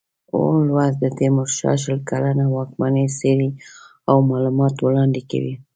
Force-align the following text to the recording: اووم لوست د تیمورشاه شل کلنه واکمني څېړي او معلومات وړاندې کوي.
اووم 0.33 0.57
لوست 0.69 0.95
د 0.99 1.05
تیمورشاه 1.17 1.77
شل 1.83 1.99
کلنه 2.09 2.45
واکمني 2.55 3.05
څېړي 3.19 3.49
او 4.09 4.15
معلومات 4.29 4.75
وړاندې 4.79 5.21
کوي. 5.31 5.55